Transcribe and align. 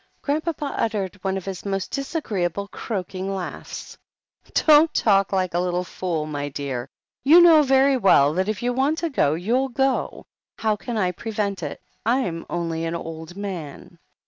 Grandpapa 0.23 0.65
uttered 0.79 1.23
one 1.23 1.37
of 1.37 1.45
his 1.45 1.63
most 1.63 1.91
disagreeable, 1.91 2.67
croaking 2.69 3.35
laughs. 3.35 3.95
"Don't 4.51 4.91
talk 4.95 5.31
like 5.31 5.53
a 5.53 5.59
little 5.59 5.83
fool, 5.83 6.25
my 6.25 6.49
dear! 6.49 6.89
You 7.23 7.39
know 7.39 7.61
very 7.61 7.97
well 7.97 8.33
that 8.33 8.49
if 8.49 8.63
you 8.63 8.73
want 8.73 8.97
to 8.97 9.11
go, 9.11 9.35
you'll 9.35 9.69
go. 9.69 10.25
How 10.57 10.75
can 10.75 10.97
I 10.97 11.11
prevent 11.11 11.61
it? 11.61 11.79
I 12.03 12.21
am 12.21 12.47
only 12.49 12.83
an 12.85 12.95
old 12.95 13.37
man." 13.37 13.99